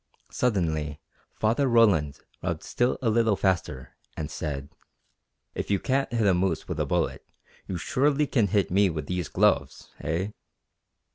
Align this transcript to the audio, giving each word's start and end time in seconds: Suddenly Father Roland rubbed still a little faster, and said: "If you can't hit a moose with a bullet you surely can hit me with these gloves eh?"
Suddenly 0.31 0.99
Father 1.35 1.67
Roland 1.67 2.21
rubbed 2.41 2.63
still 2.63 2.97
a 3.03 3.09
little 3.11 3.35
faster, 3.35 3.95
and 4.17 4.31
said: 4.31 4.69
"If 5.53 5.69
you 5.69 5.79
can't 5.79 6.11
hit 6.11 6.25
a 6.25 6.33
moose 6.33 6.67
with 6.67 6.79
a 6.79 6.87
bullet 6.87 7.23
you 7.67 7.77
surely 7.77 8.25
can 8.25 8.47
hit 8.47 8.71
me 8.71 8.89
with 8.89 9.05
these 9.05 9.29
gloves 9.29 9.91
eh?" 9.99 10.29